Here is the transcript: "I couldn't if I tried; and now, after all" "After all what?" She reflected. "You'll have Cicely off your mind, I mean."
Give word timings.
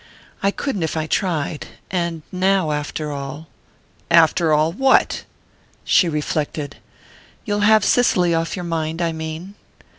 "I 0.41 0.49
couldn't 0.49 0.81
if 0.81 0.97
I 0.97 1.05
tried; 1.05 1.67
and 1.91 2.23
now, 2.31 2.71
after 2.71 3.11
all" 3.11 3.49
"After 4.25 4.51
all 4.51 4.71
what?" 4.71 5.25
She 5.83 6.09
reflected. 6.09 6.77
"You'll 7.45 7.59
have 7.59 7.85
Cicely 7.85 8.33
off 8.33 8.55
your 8.55 8.65
mind, 8.65 8.99
I 8.99 9.11
mean." 9.11 9.53